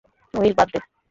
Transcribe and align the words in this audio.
Will, 0.33 0.53
বাদ 0.57 0.67
দে! 0.73 0.79